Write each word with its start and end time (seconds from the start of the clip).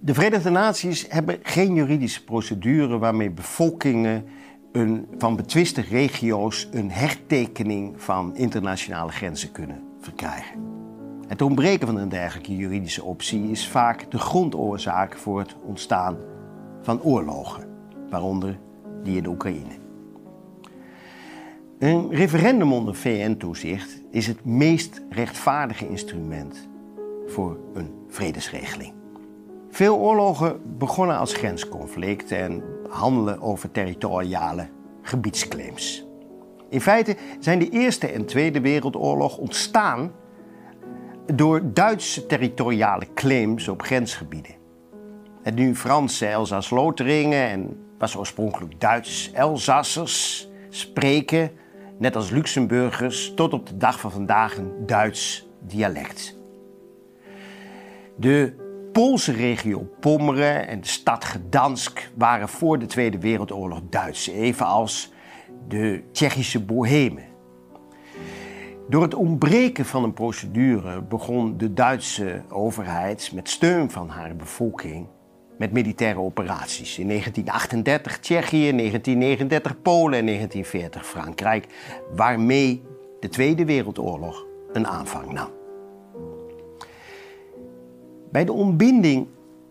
De 0.00 0.14
Verenigde 0.14 0.50
Naties 0.50 1.06
hebben 1.08 1.38
geen 1.42 1.74
juridische 1.74 2.24
procedure 2.24 2.98
waarmee 2.98 3.30
bevolkingen 3.30 4.24
een, 4.72 5.06
van 5.18 5.36
betwiste 5.36 5.80
regio's 5.80 6.68
een 6.70 6.90
hertekening 6.90 8.02
van 8.02 8.36
internationale 8.36 9.12
grenzen 9.12 9.52
kunnen 9.52 9.82
verkrijgen. 10.00 10.60
Het 11.26 11.42
ontbreken 11.42 11.86
van 11.86 11.96
een 11.96 12.08
dergelijke 12.08 12.56
juridische 12.56 13.04
optie 13.04 13.50
is 13.50 13.68
vaak 13.68 14.10
de 14.10 14.18
grondoorzaak 14.18 15.16
voor 15.16 15.38
het 15.38 15.56
ontstaan 15.66 16.16
van 16.82 17.02
oorlogen, 17.02 17.68
waaronder 18.10 18.58
die 19.02 19.16
in 19.16 19.22
de 19.22 19.28
Oekraïne. 19.28 19.78
Een 21.78 22.10
referendum 22.10 22.72
onder 22.72 22.94
VN-toezicht 22.94 24.00
is 24.10 24.26
het 24.26 24.44
meest 24.44 25.02
rechtvaardige 25.10 25.88
instrument 25.88 26.68
voor 27.26 27.58
een 27.74 27.90
vredesregeling. 28.08 28.94
Veel 29.76 29.96
oorlogen 29.96 30.78
begonnen 30.78 31.18
als 31.18 31.34
grensconflict 31.34 32.32
en 32.32 32.62
handelen 32.88 33.40
over 33.40 33.70
territoriale 33.70 34.68
gebiedsclaims. 35.02 36.06
In 36.68 36.80
feite 36.80 37.16
zijn 37.40 37.58
de 37.58 37.68
Eerste 37.68 38.06
en 38.06 38.26
Tweede 38.26 38.60
Wereldoorlog 38.60 39.38
ontstaan 39.38 40.12
door 41.34 41.72
Duitse 41.72 42.26
territoriale 42.26 43.06
claims 43.14 43.68
op 43.68 43.82
grensgebieden. 43.82 44.54
Het 45.42 45.54
nu 45.54 45.74
Franse 45.74 46.26
Elsass-Lotharingen 46.26 47.48
en 47.48 47.86
was 47.98 48.16
oorspronkelijk 48.16 48.80
Duits 48.80 49.30
Elsassers 49.32 50.48
spreken, 50.68 51.50
net 51.98 52.16
als 52.16 52.30
Luxemburgers, 52.30 53.34
tot 53.34 53.52
op 53.52 53.66
de 53.66 53.76
dag 53.76 54.00
van 54.00 54.10
vandaag 54.10 54.56
een 54.56 54.72
Duits 54.86 55.48
dialect. 55.60 56.38
De 58.16 58.64
Poolse 58.96 59.32
regio 59.32 59.88
Pommeren 60.00 60.68
en 60.68 60.80
de 60.80 60.86
stad 60.86 61.24
Gdansk 61.24 62.10
waren 62.14 62.48
voor 62.48 62.78
de 62.78 62.86
Tweede 62.86 63.18
Wereldoorlog 63.18 63.80
Duits, 63.90 64.28
evenals 64.28 65.12
de 65.68 66.02
Tsjechische 66.12 66.64
Bohemen. 66.64 67.24
Door 68.88 69.02
het 69.02 69.14
ontbreken 69.14 69.84
van 69.84 70.04
een 70.04 70.12
procedure 70.12 71.02
begon 71.02 71.56
de 71.56 71.72
Duitse 71.72 72.42
overheid 72.48 73.30
met 73.34 73.48
steun 73.48 73.90
van 73.90 74.08
haar 74.08 74.36
bevolking 74.36 75.06
met 75.58 75.72
militaire 75.72 76.20
operaties. 76.20 76.98
In 76.98 77.08
1938 77.08 78.18
Tsjechië, 78.18 78.72
1939 78.76 79.82
Polen 79.82 80.18
en 80.18 80.26
1940 80.26 81.06
Frankrijk, 81.06 81.66
waarmee 82.14 82.82
de 83.20 83.28
Tweede 83.28 83.64
Wereldoorlog 83.64 84.44
een 84.72 84.86
aanvang 84.86 85.32
nam. 85.32 85.55
Bij 88.36 88.44
de 88.44 88.52
ontbinding 88.52 89.26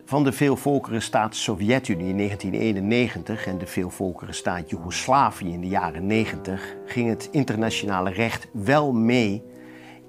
van 0.06 0.24
de 0.24 0.32
veelvolkerenstaat 0.32 1.36
Sovjet-Unie 1.36 2.08
in 2.08 2.18
1991 2.18 3.46
en 3.48 3.58
de 3.58 3.68
veelvolkerenstaat 3.68 4.70
Joegoslavië 4.70 5.52
in 5.52 5.62
de 5.62 5.68
jaren 5.68 6.06
90 6.06 6.76
ging 6.86 7.10
het 7.10 7.28
internationale 7.32 8.10
recht 8.10 8.48
wel 8.52 8.94
mee 8.94 9.44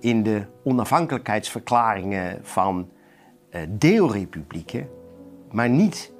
in 0.00 0.22
de 0.22 0.46
onafhankelijkheidsverklaringen 0.64 2.38
van 2.42 2.88
uh, 3.50 3.60
deelrepublieken, 3.68 4.88
maar 5.50 5.70
niet 5.70 6.12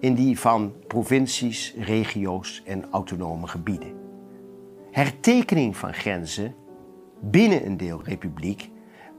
in 0.00 0.14
die 0.14 0.38
van 0.38 0.72
provincies, 0.86 1.74
regio's 1.78 2.62
en 2.66 2.84
autonome 2.90 3.46
gebieden. 3.46 3.92
Hertekening 4.90 5.76
van 5.76 5.94
grenzen 5.94 6.54
binnen 7.20 7.66
een 7.66 7.76
deelrepubliek 7.76 8.70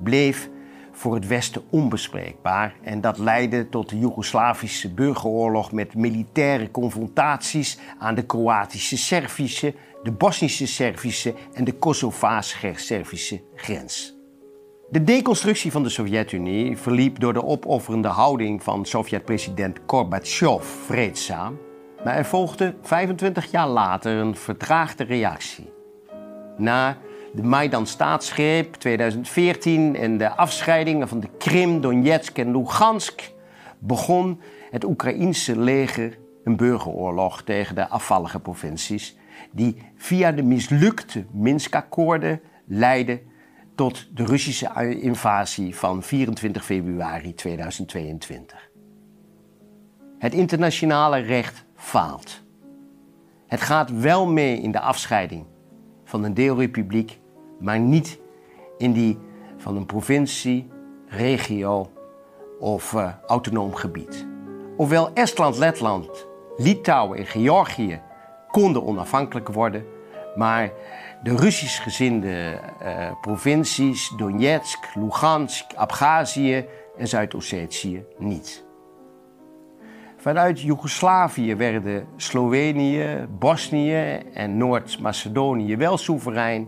bleef 0.04 0.50
voor 0.92 1.14
het 1.14 1.28
Westen 1.28 1.62
onbespreekbaar. 1.70 2.76
En 2.82 3.02
dat 3.02 3.18
leidde 3.18 3.70
tot 3.70 3.90
de 3.90 4.00
Joegoslavische 4.00 4.94
burgeroorlog 4.94 5.72
met 5.72 5.96
militaire 5.96 6.72
confrontaties 6.72 7.80
aan 8.00 8.16
de 8.16 8.26
Kroatische 8.26 8.98
Servische, 8.98 9.74
de 10.04 10.12
Bosnische 10.12 10.68
Servische 10.68 11.34
en 11.54 11.64
de 11.64 11.74
Kosovaars-Servische 11.74 13.42
grens. 13.56 14.18
De 14.92 15.04
deconstructie 15.04 15.72
van 15.72 15.84
de 15.84 15.90
Sovjet-Unie 15.90 16.78
verliep 16.78 17.20
door 17.20 17.34
de 17.34 17.44
opofferende 17.44 18.08
houding 18.08 18.64
van 18.64 18.86
Sovjet-president 18.86 19.80
Gorbachev 19.88 20.64
vreedzaam, 20.86 21.58
maar 22.04 22.16
er 22.16 22.26
volgde 22.26 22.76
25 22.82 23.52
jaar 23.52 23.68
later 23.68 24.18
een 24.18 24.36
vertraagde 24.36 25.04
reactie. 25.04 25.72
Na 26.58 26.98
de 27.34 27.44
Maidan-staatsgreep 27.44 28.74
2014 28.74 29.96
en 29.96 30.18
de 30.18 30.36
afscheidingen 30.36 31.08
van 31.08 31.20
de 31.20 31.30
Krim, 31.38 31.82
Donetsk 31.82 32.38
en 32.38 32.58
Lugansk 32.58 33.32
begon 33.80 34.42
het 34.72 34.84
Oekraïense 34.84 35.60
leger 35.60 36.18
een 36.44 36.56
burgeroorlog 36.56 37.44
tegen 37.44 37.76
de 37.76 37.88
afvallige 37.88 38.40
provincies, 38.40 39.18
die 39.52 39.76
via 39.96 40.32
de 40.32 40.44
mislukte 40.44 41.26
Minsk-akkoorden 41.32 42.42
leidde 42.66 43.22
tot 43.76 44.08
de 44.16 44.26
Russische 44.26 45.00
invasie 45.00 45.76
van 45.76 46.04
24 46.04 46.66
februari 46.66 47.34
2022. 47.34 48.70
Het 50.18 50.34
internationale 50.34 51.18
recht 51.18 51.66
faalt. 51.76 52.44
Het 53.48 53.62
gaat 53.62 54.00
wel 54.00 54.28
mee 54.28 54.62
in 54.62 54.72
de 54.72 54.80
afscheiding 54.80 55.46
van 56.10 56.24
een 56.24 56.34
deelrepubliek, 56.34 57.20
maar 57.60 57.80
niet 57.80 58.20
in 58.78 58.92
die 58.92 59.18
van 59.58 59.76
een 59.76 59.86
provincie, 59.86 60.68
regio 61.08 61.90
of 62.60 62.94
uh, 62.94 63.10
autonoom 63.28 63.74
gebied. 63.74 64.28
Ofwel 64.78 65.14
Estland, 65.14 65.58
Letland, 65.58 66.28
Litouwen 66.58 67.18
en 67.18 67.26
Georgië 67.26 68.02
konden 68.48 68.86
onafhankelijk 68.86 69.48
worden, 69.48 69.86
maar 70.36 70.72
de 71.24 71.36
Russisch 71.36 71.84
gezinde 71.84 72.60
uh, 72.84 73.12
provincies 73.22 74.14
Donetsk, 74.18 74.96
Lugansk, 74.96 75.74
Abhazie 75.76 76.66
en 76.98 77.08
Zuid-Ossetië 77.08 78.06
niet. 78.18 78.68
Vanuit 80.20 80.62
Joegoslavië 80.62 81.56
werden 81.56 82.08
Slovenië, 82.16 83.28
Bosnië 83.40 84.20
en 84.34 84.58
Noord-Macedonië 84.58 85.78
wel 85.78 85.98
soeverein, 85.98 86.68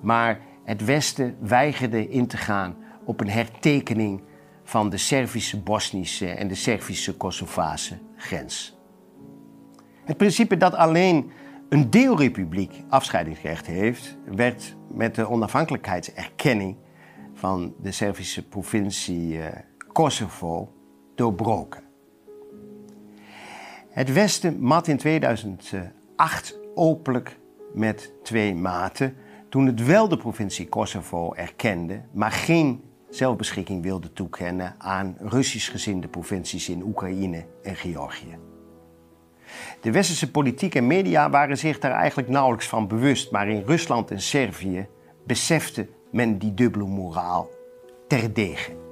maar 0.00 0.40
het 0.64 0.84
Westen 0.84 1.36
weigerde 1.40 2.08
in 2.08 2.26
te 2.26 2.36
gaan 2.36 2.76
op 3.04 3.20
een 3.20 3.28
hertekening 3.28 4.22
van 4.64 4.90
de 4.90 4.96
Servische 4.96 5.60
Bosnische 5.60 6.30
en 6.30 6.48
de 6.48 6.54
Servische 6.54 7.16
Kosovaarse 7.16 7.98
grens. 8.16 8.78
Het 10.04 10.16
principe 10.16 10.56
dat 10.56 10.74
alleen 10.74 11.30
een 11.68 11.90
deelrepubliek 11.90 12.84
afscheidingsrecht 12.88 13.66
heeft, 13.66 14.18
werd 14.24 14.76
met 14.90 15.14
de 15.14 15.28
onafhankelijkheidserkenning 15.28 16.76
van 17.34 17.74
de 17.82 17.92
Servische 17.92 18.48
provincie 18.48 19.42
eh, 19.42 19.60
Kosovo 19.92 20.72
doorbroken. 21.14 21.83
Het 23.94 24.12
Westen 24.12 24.60
mat 24.60 24.88
in 24.88 24.96
2008 24.96 26.58
openlijk 26.74 27.38
met 27.74 28.12
twee 28.22 28.54
maten 28.54 29.16
toen 29.48 29.66
het 29.66 29.86
wel 29.86 30.08
de 30.08 30.16
provincie 30.16 30.68
Kosovo 30.68 31.34
erkende, 31.34 32.02
maar 32.12 32.30
geen 32.30 32.82
zelfbeschikking 33.10 33.82
wilde 33.82 34.12
toekennen 34.12 34.74
aan 34.78 35.16
Russisch 35.18 35.70
gezinde 35.70 36.08
provincies 36.08 36.68
in 36.68 36.82
Oekraïne 36.82 37.44
en 37.62 37.76
Georgië. 37.76 38.38
De 39.80 39.90
westerse 39.90 40.30
politiek 40.30 40.74
en 40.74 40.86
media 40.86 41.30
waren 41.30 41.58
zich 41.58 41.78
daar 41.78 41.92
eigenlijk 41.92 42.28
nauwelijks 42.28 42.68
van 42.68 42.88
bewust, 42.88 43.30
maar 43.30 43.48
in 43.48 43.62
Rusland 43.66 44.10
en 44.10 44.20
Servië 44.20 44.86
besefte 45.26 45.88
men 46.10 46.38
die 46.38 46.54
dubbele 46.54 46.86
moraal 46.86 47.48
terdege. 48.08 48.83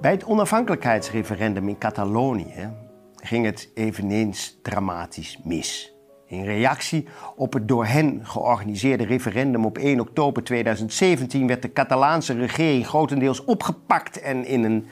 Bij 0.00 0.10
het 0.10 0.24
onafhankelijkheidsreferendum 0.24 1.68
in 1.68 1.78
Catalonië 1.78 2.72
ging 3.16 3.44
het 3.44 3.70
eveneens 3.74 4.58
dramatisch 4.62 5.40
mis. 5.44 5.94
In 6.26 6.44
reactie 6.44 7.08
op 7.36 7.52
het 7.52 7.68
door 7.68 7.86
hen 7.86 8.20
georganiseerde 8.26 9.04
referendum 9.04 9.64
op 9.64 9.78
1 9.78 10.00
oktober 10.00 10.42
2017 10.42 11.46
werd 11.46 11.62
de 11.62 11.72
Catalaanse 11.72 12.34
regering 12.34 12.86
grotendeels 12.86 13.44
opgepakt 13.44 14.20
en 14.20 14.44
in 14.44 14.64
een 14.64 14.86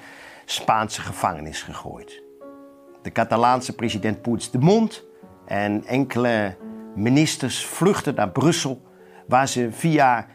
Spaanse 0.45 1.01
gevangenis 1.01 1.63
gegooid. 1.63 2.23
De 3.03 3.13
Catalaanse 3.13 3.75
president 3.75 4.23
Puigdemont 4.23 5.05
en 5.47 5.85
enkele 5.87 6.57
ministers 6.95 7.67
vluchtten 7.67 8.15
naar 8.15 8.31
Brussel, 8.31 8.83
waar 9.27 9.49
ze 9.49 9.69
via 9.73 10.27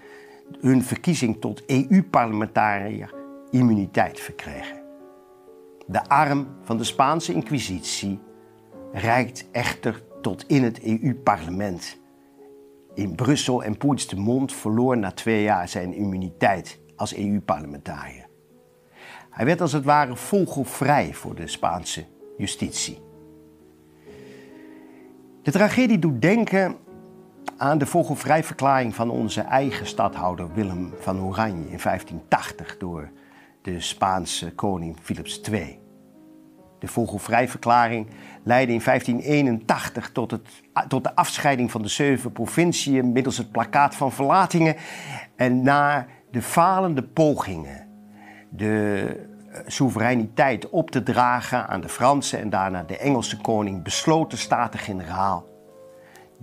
hun 0.61 0.83
verkiezing 0.83 1.41
tot 1.41 1.65
EU-parlementariër 1.65 3.21
immuniteit 3.53 4.19
verkregen. 4.19 4.81
De 5.87 6.07
arm 6.07 6.47
van 6.61 6.77
de 6.77 6.83
Spaanse 6.83 7.33
Inquisitie 7.33 8.19
reikt 8.91 9.45
echter 9.51 10.03
tot 10.21 10.47
in 10.47 10.63
het 10.63 10.81
EU-parlement. 10.83 11.99
In 12.93 13.15
Brussel 13.15 13.63
en 13.63 13.77
Puigdemont 13.77 14.53
verloor 14.53 14.97
na 14.97 15.11
twee 15.11 15.43
jaar 15.43 15.67
zijn 15.67 15.93
immuniteit 15.93 16.79
als 16.95 17.15
EU-parlementariër. 17.15 18.27
Hij 19.29 19.45
werd 19.45 19.61
als 19.61 19.71
het 19.71 19.83
ware 19.83 20.15
vogelvrij 20.15 21.13
voor 21.13 21.35
de 21.35 21.47
Spaanse 21.47 22.05
justitie. 22.37 23.01
De 25.41 25.51
tragedie 25.51 25.99
doet 25.99 26.21
denken 26.21 26.75
aan 27.57 27.77
de 27.77 27.85
vogelvrijverklaring 27.85 28.95
van 28.95 29.09
onze 29.09 29.41
eigen 29.41 29.85
stadhouder 29.85 30.53
Willem 30.53 30.93
van 30.99 31.21
Oranje 31.21 31.69
in 31.69 31.79
1580 31.83 32.77
door 32.77 33.11
de 33.63 33.79
Spaanse 33.79 34.51
koning 34.51 34.97
Philips 35.01 35.41
II. 35.41 35.79
De 36.79 36.87
vogelvrijverklaring 36.87 38.07
leidde 38.43 38.73
in 38.73 38.81
1581 38.83 40.11
tot, 40.11 40.31
het, 40.31 40.49
tot 40.87 41.03
de 41.03 41.15
afscheiding 41.15 41.71
van 41.71 41.81
de 41.81 41.87
zeven 41.87 42.31
provinciën 42.31 43.11
middels 43.11 43.37
het 43.37 43.51
plakkaat 43.51 43.95
van 43.95 44.11
verlatingen. 44.11 44.75
En 45.35 45.61
na 45.61 46.07
de 46.31 46.41
falende 46.41 47.03
pogingen 47.03 47.87
de 48.49 49.05
eh, 49.51 49.59
soevereiniteit 49.65 50.69
op 50.69 50.91
te 50.91 51.03
dragen 51.03 51.67
aan 51.67 51.81
de 51.81 51.89
Franse 51.89 52.37
en 52.37 52.49
daarna 52.49 52.83
de 52.83 52.97
Engelse 52.97 53.41
koning, 53.41 53.83
besloot 53.83 54.31
de 54.31 54.37
Staten-Generaal 54.37 55.51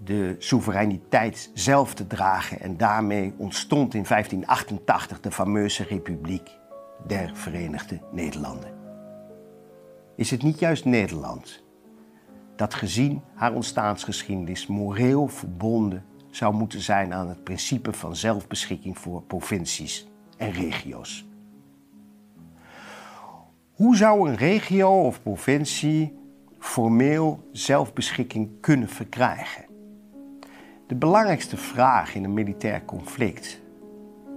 de 0.04 0.36
soevereiniteit 0.38 1.50
zelf 1.54 1.94
te 1.94 2.06
dragen. 2.06 2.60
En 2.60 2.76
daarmee 2.76 3.34
ontstond 3.36 3.94
in 3.94 4.04
1588 4.08 5.20
de 5.20 5.30
fameuze 5.30 5.82
Republiek 5.82 6.58
der 7.06 7.30
Verenigde 7.34 8.00
Nederlanden. 8.12 8.74
Is 10.16 10.30
het 10.30 10.42
niet 10.42 10.58
juist 10.58 10.84
Nederland 10.84 11.62
dat 12.56 12.74
gezien 12.74 13.22
haar 13.34 13.52
ontstaansgeschiedenis 13.52 14.66
moreel 14.66 15.28
verbonden 15.28 16.04
zou 16.30 16.54
moeten 16.54 16.80
zijn 16.80 17.14
aan 17.14 17.28
het 17.28 17.44
principe 17.44 17.92
van 17.92 18.16
zelfbeschikking 18.16 18.98
voor 18.98 19.22
provincies 19.22 20.08
en 20.36 20.50
regio's? 20.52 21.28
Hoe 23.72 23.96
zou 23.96 24.28
een 24.28 24.36
regio 24.36 25.06
of 25.06 25.22
provincie 25.22 26.18
formeel 26.58 27.48
zelfbeschikking 27.52 28.50
kunnen 28.60 28.88
verkrijgen? 28.88 29.64
De 30.86 30.94
belangrijkste 30.94 31.56
vraag 31.56 32.14
in 32.14 32.24
een 32.24 32.34
militair 32.34 32.84
conflict 32.84 33.60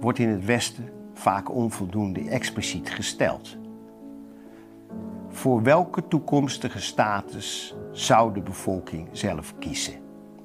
wordt 0.00 0.18
in 0.18 0.28
het 0.28 0.44
Westen 0.44 0.88
vaak 1.14 1.50
onvoldoende 1.50 2.28
expliciet 2.28 2.90
gesteld. 2.90 3.56
Voor 5.28 5.62
welke 5.62 6.08
toekomstige 6.08 6.80
status 6.80 7.74
zou 7.92 8.34
de 8.34 8.40
bevolking 8.40 9.08
zelf 9.12 9.54
kiezen? 9.58 9.94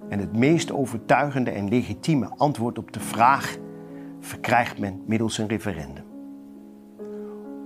En 0.10 0.20
het 0.20 0.38
meest 0.38 0.72
overtuigende 0.72 1.52
en 1.52 1.70
legitieme 1.70 2.30
antwoord 2.38 2.78
op 2.78 2.92
de 2.92 3.00
vraag 3.00 3.58
verkrijgt 4.20 4.80
men 4.80 5.04
middels 5.06 5.38
een 5.38 5.48
referendum. 5.48 6.04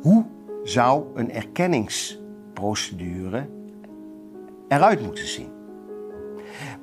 Hoe 0.01 0.25
zou 0.63 1.05
een 1.15 1.31
erkenningsprocedure 1.31 3.49
eruit 4.67 5.01
moeten 5.01 5.27
zien? 5.27 5.51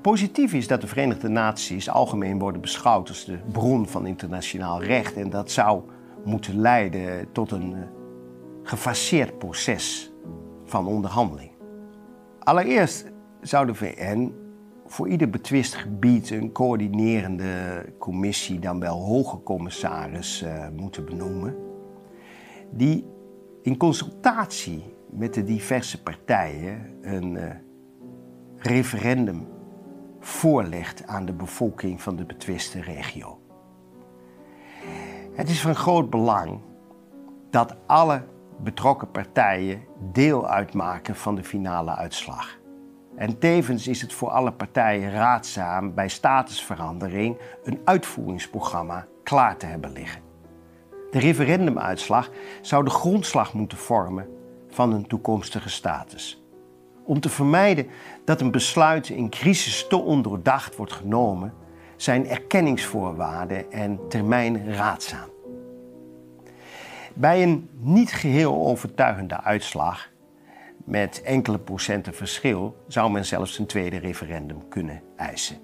Positief 0.00 0.52
is 0.52 0.67
dat 0.67 0.81
de 0.81 0.87
Verenigde 0.87 1.28
Naties 1.28 1.90
algemeen 1.90 2.38
worden 2.38 2.61
beschouwd 2.61 3.08
als 3.08 3.25
de 3.25 3.38
bron 3.52 3.87
van 3.87 4.06
internationaal 4.06 4.82
recht 4.82 5.17
en 5.17 5.31
dat 5.31 5.50
zou 5.50 5.82
moeten 6.25 6.61
leiden 6.61 7.32
tot 7.32 7.50
een 7.50 7.75
eh, 7.75 7.82
gefaseerd 8.62 9.38
proces 9.38 10.12
van 10.64 10.87
onderhandeling. 10.87 11.50
Allereerst 12.38 13.12
zou 13.40 13.67
de 13.67 13.75
VN 13.75 14.32
voor 14.87 15.08
ieder 15.08 15.31
betwist 15.31 15.75
gebied 15.75 16.31
een 16.31 16.52
coördinerende 16.52 17.84
commissie, 17.99 18.58
dan 18.58 18.81
wel 18.81 18.96
hoge 18.96 19.43
commissaris, 19.43 20.43
uh, 20.43 20.69
moeten 20.76 21.05
benoemen, 21.05 21.56
die 22.70 23.06
in 23.62 23.76
consultatie 23.76 24.94
met 25.11 25.34
de 25.34 25.44
diverse 25.44 26.02
partijen 26.02 26.99
een 27.00 27.34
uh, 27.34 27.50
referendum 28.56 29.46
voorlegt 30.20 31.06
aan 31.06 31.25
de 31.25 31.32
bevolking 31.32 32.02
van 32.02 32.17
de 32.17 32.25
betwiste 32.25 32.81
regio. 32.81 33.39
Het 35.32 35.49
is 35.49 35.61
van 35.61 35.75
groot 35.75 36.11
belang 36.11 36.61
dat 37.50 37.77
alle 37.87 38.23
betrokken 38.62 39.11
partijen 39.11 39.82
deel 40.12 40.49
uitmaken 40.49 41.17
van 41.17 41.35
de 41.35 41.44
finale 41.44 41.94
uitslag. 41.94 42.59
En 43.17 43.38
tevens 43.38 43.88
is 43.88 44.00
het 44.00 44.12
voor 44.12 44.31
alle 44.31 44.53
partijen 44.53 45.11
raadzaam 45.11 45.94
bij 45.94 46.09
statusverandering 46.09 47.38
een 47.65 47.81
uitvoeringsprogramma 47.85 49.06
klaar 49.23 49.56
te 49.56 49.67
hebben 49.67 49.93
liggen. 49.93 50.23
De 51.11 51.19
referendumuitslag 51.19 52.31
zou 52.61 52.85
de 52.85 52.91
grondslag 52.91 53.55
moeten 53.55 53.79
vormen 53.79 54.29
van 54.69 54.93
een 54.93 55.06
toekomstige 55.06 55.69
status. 55.69 56.43
Om 57.05 57.21
te 57.21 57.29
vermijden 57.29 57.87
dat 58.25 58.41
een 58.41 58.50
besluit 58.50 59.09
in 59.09 59.31
crisis 59.31 59.87
te 59.88 59.97
ondoordacht 59.97 60.77
wordt 60.77 60.93
genomen, 60.93 61.55
zijn 62.02 62.29
erkenningsvoorwaarden 62.29 63.73
en 63.73 64.08
termijn 64.08 64.75
raadzaam. 64.75 65.29
Bij 67.14 67.43
een 67.43 67.69
niet 67.79 68.12
geheel 68.12 68.67
overtuigende 68.67 69.41
uitslag, 69.41 70.08
met 70.85 71.23
enkele 71.23 71.58
procenten 71.58 72.14
verschil, 72.14 72.85
zou 72.88 73.11
men 73.11 73.26
zelfs 73.26 73.58
een 73.58 73.67
tweede 73.67 73.97
referendum 73.97 74.69
kunnen 74.69 75.02
eisen. 75.17 75.56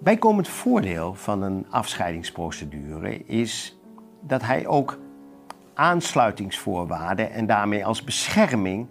Bijkomend 0.00 0.48
voordeel 0.48 1.14
van 1.14 1.42
een 1.42 1.66
afscheidingsprocedure 1.70 3.24
is 3.24 3.78
dat 4.20 4.42
hij 4.42 4.66
ook 4.66 4.98
aansluitingsvoorwaarden 5.74 7.30
en 7.30 7.46
daarmee 7.46 7.86
als 7.86 8.04
bescherming 8.04 8.86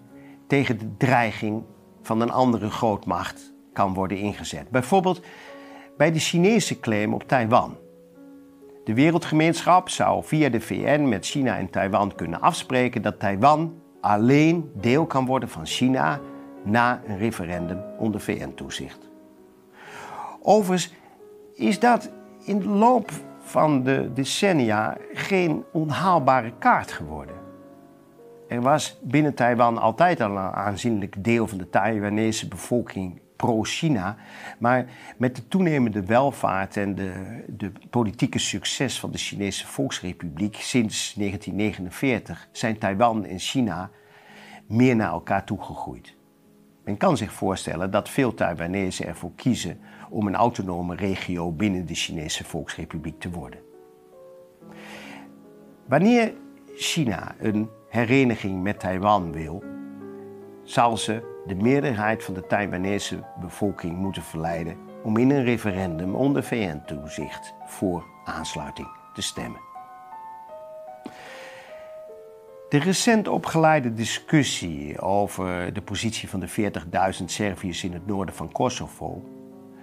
tegen 0.48 0.77
de 0.77 0.98
dreiging 0.98 1.63
van 2.01 2.22
een 2.22 2.31
andere 2.31 2.69
grootmacht 2.69 3.57
kan 3.79 3.93
worden 3.93 4.17
ingezet. 4.17 4.69
Bijvoorbeeld 4.69 5.21
bij 5.97 6.11
de 6.11 6.19
Chinese 6.19 6.79
claim 6.79 7.13
op 7.13 7.23
Taiwan. 7.27 7.77
De 8.83 8.93
wereldgemeenschap 8.93 9.89
zou 9.89 10.23
via 10.23 10.49
de 10.49 10.61
VN 10.61 11.07
met 11.07 11.25
China 11.25 11.57
en 11.57 11.69
Taiwan 11.69 12.15
kunnen 12.15 12.41
afspreken 12.41 13.01
dat 13.01 13.19
Taiwan 13.19 13.73
alleen 14.01 14.71
deel 14.75 15.05
kan 15.05 15.25
worden 15.25 15.49
van 15.49 15.65
China 15.65 16.19
na 16.63 17.01
een 17.07 17.17
referendum 17.17 17.81
onder 17.97 18.21
VN-toezicht. 18.21 19.09
Overigens 20.41 20.93
is 21.55 21.79
dat 21.79 22.09
in 22.43 22.59
de 22.59 22.67
loop 22.67 23.11
van 23.39 23.83
de 23.83 24.09
decennia 24.13 24.97
geen 25.13 25.63
onhaalbare 25.71 26.51
kaart 26.59 26.91
geworden. 26.91 27.35
Er 28.47 28.61
was 28.61 29.00
binnen 29.01 29.33
Taiwan 29.33 29.77
altijd 29.77 30.21
al 30.21 30.31
een 30.31 30.38
aanzienlijk 30.38 31.24
deel 31.24 31.48
van 31.48 31.57
de 31.57 31.69
Taiwanese 31.69 32.48
bevolking 32.48 33.21
pro-China. 33.39 34.17
Maar 34.58 34.86
met 35.17 35.36
de 35.36 35.48
toenemende 35.48 36.05
welvaart 36.05 36.77
en 36.77 36.96
de, 36.96 37.43
de 37.48 37.72
politieke 37.89 38.39
succes 38.39 39.00
van 39.00 39.12
de 39.12 39.17
Chinese 39.17 39.67
Volksrepubliek 39.67 40.55
sinds 40.55 41.13
1949 41.13 42.48
zijn 42.51 42.77
Taiwan 42.77 43.25
en 43.25 43.39
China 43.39 43.89
meer 44.67 44.96
naar 44.96 45.12
elkaar 45.12 45.46
toegegroeid. 45.46 46.15
Men 46.84 46.98
kan 46.98 47.17
zich 47.17 47.34
voorstellen 47.34 47.91
dat 47.91 48.10
veel 48.10 48.34
Taiwanese 48.34 49.05
ervoor 49.05 49.31
kiezen 49.36 49.79
om 50.10 50.27
een 50.27 50.36
autonome 50.36 50.96
regio 50.96 51.51
binnen 51.51 51.86
de 51.86 51.96
Chinese 51.96 52.43
Volksrepubliek 52.43 53.19
te 53.19 53.29
worden. 53.29 53.60
Wanneer 55.86 56.34
China 56.75 57.36
een 57.39 57.69
hereniging 57.89 58.62
met 58.62 58.79
Taiwan 58.79 59.31
wil, 59.31 59.63
zal 60.63 60.98
ze 60.98 61.28
de 61.46 61.55
meerderheid 61.55 62.24
van 62.24 62.34
de 62.34 62.48
Taiwanese 62.48 63.24
bevolking 63.39 63.98
moeten 63.98 64.24
verleiden 64.24 64.77
om 65.03 65.17
in 65.17 65.29
een 65.29 65.43
referendum 65.43 66.15
onder 66.15 66.43
VN-toezicht 66.43 67.53
voor 67.65 68.03
aansluiting 68.25 68.88
te 69.13 69.22
stemmen. 69.22 69.60
De 72.69 72.77
recent 72.77 73.27
opgeleide 73.27 73.93
discussie 73.93 75.00
over 75.00 75.74
de 75.74 75.81
positie 75.81 76.29
van 76.29 76.39
de 76.39 76.50
40.000 77.19 77.25
Serviërs 77.25 77.84
in 77.84 77.93
het 77.93 78.08
noorden 78.08 78.36
van 78.36 78.51
Kosovo 78.51 79.24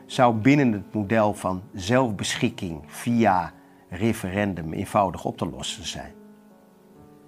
zou 0.07 0.35
binnen 0.35 0.73
het 0.73 0.95
model 0.95 1.35
van 1.35 1.63
zelfbeschikking 1.73 2.83
via 2.87 3.53
referendum 3.89 4.73
eenvoudig 4.73 5.25
op 5.25 5.37
te 5.37 5.49
lossen 5.49 5.87
zijn. 5.87 6.13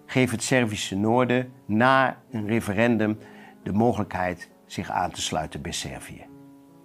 Geef 0.07 0.31
het 0.31 0.43
Servische 0.43 0.97
noorden 0.97 1.53
na 1.65 2.17
een 2.31 2.47
referendum 2.47 3.19
de 3.69 3.75
mogelijkheid 3.75 4.51
zich 4.67 4.91
aan 4.91 5.11
te 5.11 5.21
sluiten 5.21 5.63
bij 5.63 5.73
Servië. 5.73 6.27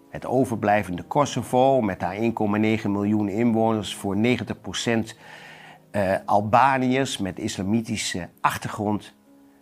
Het 0.09 0.25
overblijvende 0.25 1.03
Kosovo 1.03 1.81
met 1.81 2.01
haar 2.01 2.15
1,9 2.15 2.21
miljoen 2.89 3.29
inwoners 3.29 3.95
voor 3.95 4.17
90 4.17 4.61
procent 4.61 5.15
uh, 5.91 6.15
Albaniërs 6.25 7.17
met 7.17 7.39
islamitische 7.39 8.29
achtergrond 8.41 9.13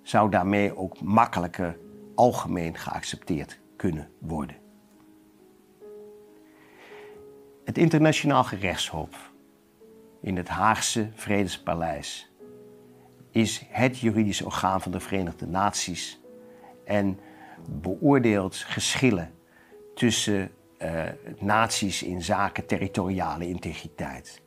zou 0.02 0.30
daarmee 0.30 0.78
ook 0.78 1.02
makkelijker 1.02 1.78
algemeen 2.16 2.78
geaccepteerd 2.78 3.60
kunnen 3.76 4.10
worden. 4.20 4.56
Het 7.66 7.78
internationaal 7.78 8.44
gerechtshof 8.44 9.32
in 10.22 10.38
het 10.38 10.48
Haagse 10.48 11.10
Vredespaleis 11.14 12.32
is 13.32 13.66
het 13.70 14.00
juridisch 14.00 14.42
orgaan 14.42 14.82
van 14.82 14.92
de 14.92 15.00
Verenigde 15.00 15.48
Naties 15.48 16.21
en 16.92 17.20
beoordeelt 17.70 18.56
geschillen 18.56 19.32
tussen 19.96 20.52
uh, 20.82 21.04
naties 21.40 22.04
in 22.04 22.22
zaken 22.22 22.66
territoriale 22.66 23.48
integriteit. 23.48 24.42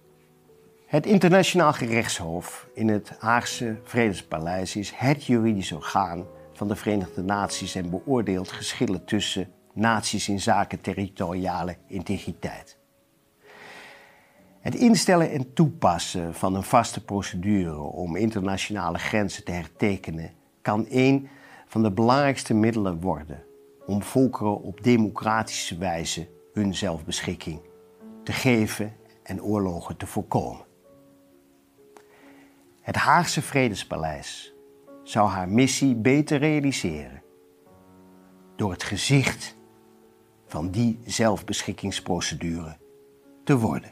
Het 0.86 1.06
Internationaal 1.06 1.72
Gerechtshof 1.72 2.68
in 2.74 2.88
het 2.88 3.12
Haagse 3.18 3.80
Vredespaleis 3.84 4.76
is 4.76 4.92
het 4.94 5.24
juridisch 5.24 5.72
orgaan 5.72 6.26
van 6.52 6.68
de 6.68 6.76
Verenigde 6.76 7.22
Naties 7.22 7.74
en 7.74 7.90
beoordeelt 7.90 8.52
geschillen 8.52 9.04
tussen 9.04 9.48
naties 9.72 10.28
in 10.28 10.40
zaken 10.40 10.80
territoriale 10.80 11.76
integriteit. 11.86 12.78
Het 14.60 14.74
instellen 14.74 15.30
en 15.30 15.52
toepassen 15.52 16.34
van 16.34 16.54
een 16.54 16.62
vaste 16.62 17.04
procedure 17.04 17.80
om 17.80 18.16
internationale 18.16 18.98
grenzen 18.98 19.44
te 19.44 19.52
hertekenen 19.52 20.30
kan 20.62 20.86
een 20.88 21.28
van 21.74 21.82
de 21.82 21.92
belangrijkste 21.92 22.54
middelen 22.54 23.00
worden 23.00 23.44
om 23.86 24.02
volkeren 24.02 24.60
op 24.60 24.82
democratische 24.82 25.78
wijze 25.78 26.28
hun 26.52 26.74
zelfbeschikking 26.74 27.60
te 28.24 28.32
geven 28.32 28.96
en 29.22 29.42
oorlogen 29.42 29.96
te 29.96 30.06
voorkomen. 30.06 30.64
Het 32.80 32.96
Haagse 32.96 33.42
Vredespaleis 33.42 34.54
zou 35.02 35.28
haar 35.28 35.48
missie 35.48 35.94
beter 35.94 36.38
realiseren 36.38 37.22
door 38.56 38.70
het 38.70 38.82
gezicht 38.82 39.56
van 40.46 40.70
die 40.70 40.98
zelfbeschikkingsprocedure 41.04 42.76
te 43.44 43.58
worden. 43.58 43.90